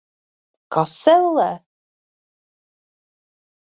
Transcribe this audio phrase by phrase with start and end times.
[0.77, 1.47] Kas, ellē?